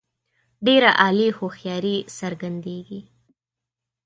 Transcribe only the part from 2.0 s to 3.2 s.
څرګندیږي.